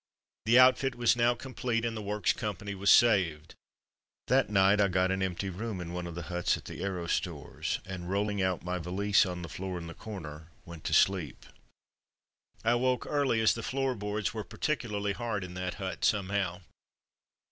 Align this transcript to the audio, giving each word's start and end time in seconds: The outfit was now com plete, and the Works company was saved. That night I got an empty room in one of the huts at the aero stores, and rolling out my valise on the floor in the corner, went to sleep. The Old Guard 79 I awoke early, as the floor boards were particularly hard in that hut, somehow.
The 0.47 0.57
outfit 0.57 0.95
was 0.95 1.15
now 1.15 1.35
com 1.35 1.53
plete, 1.53 1.85
and 1.85 1.95
the 1.95 2.01
Works 2.01 2.33
company 2.33 2.73
was 2.73 2.89
saved. 2.89 3.53
That 4.29 4.49
night 4.49 4.81
I 4.81 4.87
got 4.87 5.11
an 5.11 5.21
empty 5.21 5.51
room 5.51 5.79
in 5.79 5.93
one 5.93 6.07
of 6.07 6.15
the 6.15 6.23
huts 6.23 6.57
at 6.57 6.65
the 6.65 6.81
aero 6.83 7.05
stores, 7.05 7.79
and 7.85 8.09
rolling 8.09 8.41
out 8.41 8.63
my 8.63 8.79
valise 8.79 9.27
on 9.27 9.43
the 9.43 9.47
floor 9.47 9.77
in 9.77 9.85
the 9.85 9.93
corner, 9.93 10.47
went 10.65 10.85
to 10.85 10.93
sleep. 10.95 11.41
The 12.63 12.71
Old 12.71 13.01
Guard 13.01 13.11
79 13.11 13.11
I 13.13 13.13
awoke 13.13 13.15
early, 13.25 13.41
as 13.41 13.53
the 13.53 13.61
floor 13.61 13.93
boards 13.93 14.33
were 14.33 14.43
particularly 14.43 15.13
hard 15.13 15.43
in 15.43 15.53
that 15.53 15.75
hut, 15.75 16.03
somehow. 16.03 16.61